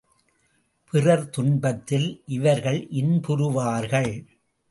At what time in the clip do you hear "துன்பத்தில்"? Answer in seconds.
1.29-2.23